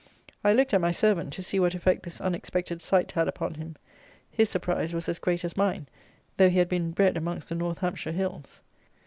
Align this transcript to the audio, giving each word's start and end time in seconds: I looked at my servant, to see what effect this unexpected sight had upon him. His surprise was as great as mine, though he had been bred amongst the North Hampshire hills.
I 0.43 0.51
looked 0.51 0.73
at 0.73 0.81
my 0.81 0.91
servant, 0.91 1.31
to 1.33 1.43
see 1.43 1.59
what 1.59 1.75
effect 1.75 2.01
this 2.01 2.19
unexpected 2.19 2.81
sight 2.81 3.11
had 3.11 3.27
upon 3.27 3.53
him. 3.53 3.75
His 4.31 4.49
surprise 4.49 4.95
was 4.95 5.07
as 5.07 5.19
great 5.19 5.45
as 5.45 5.55
mine, 5.55 5.87
though 6.37 6.49
he 6.49 6.57
had 6.57 6.69
been 6.69 6.89
bred 6.89 7.17
amongst 7.17 7.49
the 7.49 7.53
North 7.53 7.77
Hampshire 7.77 8.11
hills. 8.11 8.61